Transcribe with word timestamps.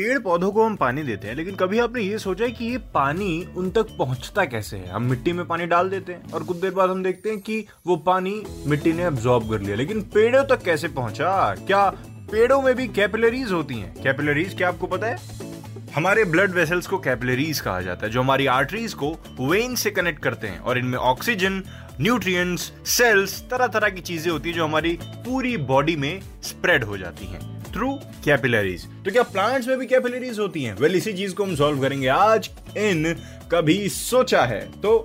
पेड़ 0.00 0.18
पौधों 0.18 0.50
को 0.52 0.64
हम 0.64 0.76
पानी 0.76 1.02
देते 1.02 1.28
हैं, 1.28 1.34
लेकिन 1.36 1.54
कभी 1.54 1.78
आपने 1.78 2.02
ये 2.02 2.18
सोचा 2.18 2.44
है 2.44 2.50
कि 2.50 2.64
ये 2.64 2.76
पानी 2.94 3.46
उन 3.56 3.70
तक 3.70 3.86
पहुँचता 3.98 4.44
कैसे 4.44 4.76
है? 4.76 4.88
हम 4.88 5.02
मिट्टी 5.02 5.32
में 5.32 5.44
पानी 5.46 5.66
डाल 5.66 5.90
देते 5.90 6.12
हैं 6.12 6.32
और 6.32 6.42
कुछ 6.42 6.56
देर 6.56 6.70
बाद 6.70 6.90
हम 6.90 7.02
देखते 7.02 7.30
हैं 7.30 7.40
कि 7.40 7.64
वो 7.86 7.96
पानी 7.96 8.32
मिट्टी 8.66 8.92
ने 8.92 9.04
एब्जॉर्ब 9.06 9.50
कर 9.50 9.60
लिया। 9.60 9.76
लेकिन 9.76 10.00
पेड़ों 10.14 10.42
तक 10.46 10.62
कैसे 10.62 10.88
पहुँचा? 10.88 11.54
क्या 11.56 11.84
पेड़ों 12.32 12.60
में 12.62 12.74
भी 12.74 12.88
कैपिलरीज 12.88 13.52
होती 13.52 13.74
हैं? 13.74 13.92
कैपिलरीज 14.02 14.56
क्या 14.56 14.68
आपको 14.68 14.86
पता 14.86 15.06
है? 15.06 15.18
हमारे 15.94 16.24
ब्लड 16.24 16.54
वेसल्स 16.54 16.86
को 16.86 16.98
कैपिलरीज 17.00 17.60
कहा 17.60 17.80
जाता 17.80 18.06
है, 18.06 18.12
जो 18.12 18.20
हमारी 18.20 18.46
आर्टरीज 18.46 18.94
को 18.94 19.12
वेन 19.40 19.74
से 19.74 19.90
कनेक्ट 19.90 20.22
करते 20.22 20.46
हैं 20.46 20.60
और 20.60 20.78
इनमें 20.78 20.98
ऑक्सीजन 20.98 21.62
न्यूट्रिएंट्स 22.00 22.72
सेल्स 22.88 23.40
तरह 23.50 23.66
तरह 23.68 23.88
की 23.88 24.00
चीज़ें 24.02 24.32
होती 24.32 24.48
है 24.48 24.56
जो 24.56 24.64
हमारी 24.64 24.98
पूरी 25.04 25.56
बॉडी 25.68 25.96
में 25.96 26.20
स्प्रेड 26.42 26.84
हो 26.84 26.98
जाती 26.98 27.26
हैं। 27.26 27.59
थ्रू 27.74 27.92
कैपिलरीज 28.24 28.86
तो 29.04 29.10
क्या 29.10 29.22
प्लांट्स 29.22 29.68
में 29.68 29.78
भी 29.78 29.86
कैपिलरीज 29.86 30.38
होती 30.38 30.62
हैं? 30.62 30.74
वेल 30.74 30.82
well, 30.82 30.96
इसी 30.96 31.12
चीज़ 31.12 31.34
को 31.34 31.44
हम 31.44 31.54
सॉल्व 31.56 31.80
करेंगे 31.80 32.06
आज 32.06 32.50
इन 32.76 33.16
कभी 33.52 33.88
सोचा 33.88 34.42
है। 34.42 34.60
तो 34.80 34.98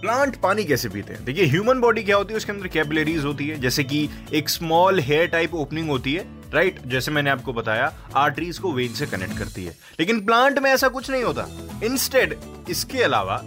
प्लांट 0.00 0.36
पानी 0.36 0.64
कैसे 0.64 0.88
पीते 0.88 1.12
हैं? 1.12 1.24
देखिए 1.24 1.44
ह्यूमन 1.44 1.80
बॉडी 1.80 2.02
क्या 2.02 2.16
होती 2.16 2.32
है? 2.32 2.36
उसके 2.36 2.52
अंदर 2.52 2.68
कैपिलरीज 2.68 3.24
होती 3.24 3.48
है। 3.48 3.60
जैसे 3.60 3.84
कि 3.84 4.08
एक 4.34 4.48
स्मॉल 4.48 5.00
हेयर 5.00 5.26
टाइप 5.26 5.54
ओपनिंग 5.54 5.88
होती 5.88 6.14
है 6.14 6.38
राइट 6.54 6.76
right? 6.76 6.92
जैसे 6.92 7.10
मैंने 7.10 7.30
आपको 7.30 7.52
बताया 7.52 7.92
आर्टरीज 8.16 8.58
को 8.58 8.72
वेन 8.72 8.92
से 8.92 9.06
कनेक्ट 9.06 9.38
करती 9.38 9.64
है। 9.64 9.76
लेकिन 10.00 10.20
प्लांट 10.20 10.58
में 10.58 10.70
ऐसा 10.70 10.88
कुछ 10.88 11.10
नहीं 11.10 11.22
होता। 11.22 11.46
इंस्टेड 11.84 12.36
इसके 12.68 13.02
अलावा 13.02 13.42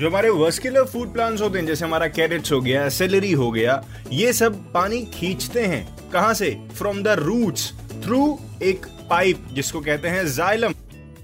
जो 0.00 0.08
हमारे 0.08 0.30
वर्स्कुलर 0.30 0.84
फ़ूड 0.84 1.12
प्लांट्स 1.12 1.42
होते 1.42 1.58
हैं 1.58 1.66
जैसे 1.66 1.84
हमारा 1.84 2.08
कैरेट्स 2.08 2.52
हो 2.52 2.60
गया 2.60 2.88
सेलरी 2.88 3.32
हो 3.32 3.50
गया 3.50 3.84
ये 4.12 4.32
सब 4.32 4.72
पानी 4.72 5.04
खींचते 5.04 5.66
हैं। 5.66 6.10
कहाँ 6.10 6.34
से? 6.34 6.50
फ्रॉम 6.76 7.02
द 7.02 7.08
रूट्स 7.08 7.72
थ्रू 8.06 8.38
एक 8.62 8.86
पाइप 9.10 9.46
जिसको 9.52 9.80
कहते 9.80 10.08
हैं 10.08 10.26
जाइलम 10.26 10.74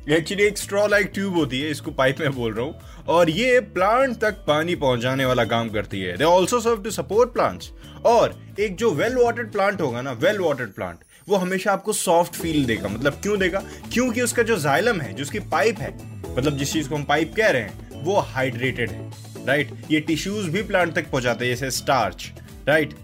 एक्चुअली 0.08 0.44
एक 0.44 0.58
स्ट्रॉ 0.58 0.86
लाइक 0.86 1.10
ट्यूब 1.14 1.34
होती 1.34 1.60
है, 1.60 1.70
इसको 1.70 1.90
पाइप 1.90 2.20
में 2.20 2.34
बोल 2.34 2.54
रहा 2.54 2.64
हूँ। 2.64 3.04
और 3.08 3.30
ये 3.30 3.60
प्लांट 3.74 4.16
तक 4.20 4.42
पानी 4.46 4.74
पहुँचाने 4.76 5.24
वाला 5.24 5.44
काम 5.44 5.68
करती 5.68 6.00
है। 6.00 6.16
They 6.16 6.24
also 6.24 6.60
serve 6.60 6.82
to 6.82 6.90
support 6.90 7.32
plants 7.32 7.70
और 8.06 8.34
एक 8.60 8.76
जो 8.76 8.90
वेल 8.92 9.16
वाटर्ड 9.16 9.52
प्लांट 9.52 9.80
होगा 9.80 10.02
ना 10.02 10.12
वेल 10.22 10.40
वाटर्ड 10.40 10.72
प्लांट 10.72 10.98
वो 11.28 11.36
हमेशा 11.36 11.72
आपको 11.72 11.92
सॉफ्ट 11.92 12.34
फील 12.34 12.64
देगा। 12.64 12.88
मतलब 12.88 13.20
क्यों 13.22 13.38
देगा? 13.38 13.62
क्योंकि 13.92 14.22
उसका 14.22 14.42
जो 14.42 14.58
जाइलम 14.58 15.00
है, 15.00 15.12
जो 15.12 15.22
उसकी 15.22 15.38
पाइप 15.38 15.78
है 15.78 15.94
मतलब 16.36 16.56
जिस 16.58 16.72
चीज़ 16.72 16.88
को 16.88 16.96
हम 16.96 17.04
पाइप 17.04 17.34
कह 17.36 17.50
रहे 17.50 17.62
हैं, 17.62 18.02
वो 18.04 18.18
हाइड्रेटेड 18.18 18.90
है 18.90 19.46
राइट 19.46 19.70
ये 19.90 20.00
टिश्यूज 20.02 20.48
भी 20.48 20.62
प्लांट 20.62 20.94
तक 20.94 21.10
पहुंचाते 21.10 21.44
हैं, 21.44 21.54
जैसे 21.54 21.70
स्टार्च 21.78 22.30
राइट 22.68 22.94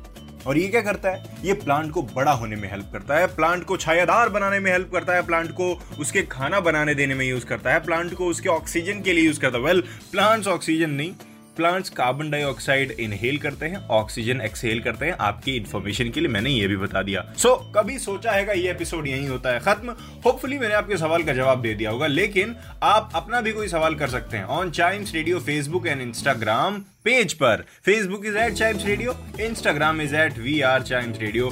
और 0.47 0.59
ये 0.59 0.69
क्या 0.69 0.81
करता 0.81 1.11
है? 1.11 1.25
ये 1.45 1.53
प्लांट 1.55 1.91
को 1.91 2.03
बड़ा 2.03 2.33
होने 2.33 2.57
में 2.57 2.71
हेल्प 2.71 2.91
करता 2.93 3.19
है 3.19 3.27
प्लांट 3.27 3.65
को 3.65 3.77
छायादार 3.77 4.29
बनाने 4.29 4.59
में 4.61 4.71
हेल्प 4.73 4.91
करता 4.93 5.15
है 5.15 5.27
प्लांट 5.27 5.51
को 5.51 5.73
उसके 6.01 6.23
खाना 6.23 6.61
बनाने 6.61 6.95
देने 6.95 7.15
में 7.15 7.25
यूज़ 7.27 7.47
करता 7.47 7.73
है 7.73 7.85
प्लांट 7.85 8.15
को 8.15 8.27
उसके 8.27 8.49
ऑक्सीजन 8.49 9.03
के 9.03 9.13
लिए 9.13 9.25
यूज़ 9.25 9.41
करता 9.41 9.59
है। 9.59 9.65
वेल 9.65 9.81
प्लांट्स 10.13 10.49
ऑक्सीजन 10.49 10.91
नहीं 10.91 11.13
प्लांट्स 11.59 11.91
कार्बन 11.91 12.31
डाइऑक्साइड 12.31 12.91
इनहेल 13.01 13.39
करते 13.39 13.67
हैं 13.67 13.87
ऑक्सीजन 13.93 14.41
एक्सहेल 14.41 14.81
करते 14.81 15.07
हैं। 15.07 15.17
आपकी 15.21 15.57
इन्फॉर्मेशन 15.57 16.11
के 16.11 16.21
लिए 16.21 16.29
मैंने 16.29 16.51
ये 16.51 16.67
भी 16.69 16.77
बता 16.77 17.03
दिया। 17.03 17.25
सो 17.37 17.49
so, 17.49 17.73
कभी 17.77 17.99
सोचा 17.99 18.33
है 18.33 18.59
ये 18.59 18.71
एपिसोड 18.71 19.07
यही 19.09 19.27
होता 19.27 19.51
है? 19.51 19.61
खत्म। 19.61 19.95
होपफुली 20.25 20.59
मैंने 20.59 20.75
आपके 20.75 20.97
सवाल 20.97 21.23
का 21.23 21.33
जवाब 21.33 21.63
दे 21.63 21.75
दिया 21.75 21.91
होगा 21.91 22.07
लेकिन 22.07 22.55
आप 22.83 23.11
अपना 23.15 23.41
भी 23.41 23.53
कोई 23.53 23.69
सवाल 23.69 23.95
कर 23.95 24.09
सकते 24.09 24.37
हैं 24.37 24.45
on 24.45 24.71
Chimes 24.71 25.15
radio 25.15 25.41
Facebook 25.41 25.87
and 25.87 26.01
Instagram 26.01 26.79
page 27.05 27.33
पर। 27.33 27.65
Facebook 27.85 28.27
is 28.27 28.39
at 28.39 28.53
Chimes 28.53 28.87
radio 28.87 29.17
Instagram 29.41 30.01
is 30.01 30.17
at 30.17 30.39
we 30.39 30.61
are 30.63 30.83
Chimes 30.83 31.21
radio 31.21 31.51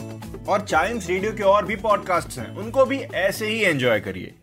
और 0.48 0.60
चाइम्स 0.60 1.08
रेडियो 1.10 1.32
के 1.32 1.42
और 1.44 1.66
भी 1.66 1.76
पॉडकास्ट 1.76 2.38
हैं 2.38 2.50
उनको 2.56 2.84
भी 2.86 2.98
ऐसे 2.98 3.46
ही 3.46 3.62
एंजॉय 3.62 4.00
करिए। 4.00 4.34